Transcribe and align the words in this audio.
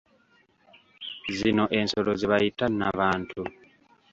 Zino 1.37 1.63
ensolo 1.79 2.11
ze 2.19 2.25
bayita 2.31 2.65
nnabantu. 2.69 3.41